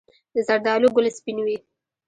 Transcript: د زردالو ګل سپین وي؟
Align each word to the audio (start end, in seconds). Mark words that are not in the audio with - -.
د 0.33 0.35
زردالو 0.47 0.87
ګل 0.95 1.05
سپین 1.17 1.37
وي؟ 1.45 1.57